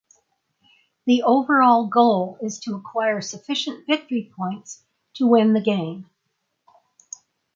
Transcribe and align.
The 1.05 1.21
overall 1.21 1.85
goal 1.85 2.39
is 2.41 2.59
to 2.61 2.73
acquire 2.73 3.21
sufficient 3.21 3.85
victory 3.85 4.33
points 4.35 4.81
to 5.17 5.27
win 5.27 5.53
the 5.53 5.61
game. 5.61 6.09